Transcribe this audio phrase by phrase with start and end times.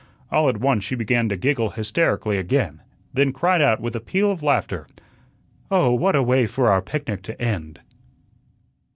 [0.31, 2.81] All at once she began to giggle hysterically again,
[3.13, 4.87] then cried out with a peal of laughter:
[5.69, 7.79] "Oh, what a way for our picnic to end!"